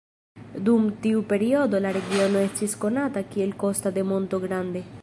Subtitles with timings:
[0.69, 4.87] Dum tiu periodo la regiono estis konata kiel Costa de Monto Grande.